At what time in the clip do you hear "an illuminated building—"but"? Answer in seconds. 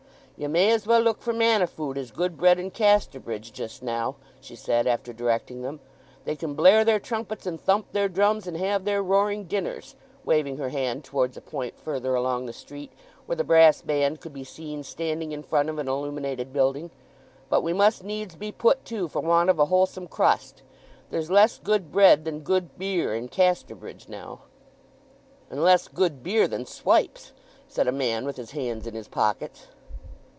15.77-17.61